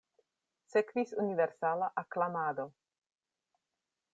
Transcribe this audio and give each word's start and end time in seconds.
Sekvis 0.75 1.13
universala 1.23 1.91
aklamado. 2.03 2.67